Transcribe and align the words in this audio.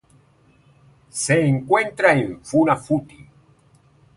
Se 1.11 1.39
encuentra 1.45 2.13
en 2.13 2.43
Funafuti. 2.43 3.23